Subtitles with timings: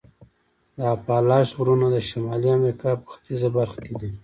[0.77, 4.11] د اپالاش غرونه د شمالي امریکا په ختیځه برخه کې دي.